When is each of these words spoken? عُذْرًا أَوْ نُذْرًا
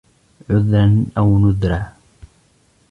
عُذْرًا 0.49 1.05
أَوْ 1.17 1.39
نُذْرًا 1.39 1.91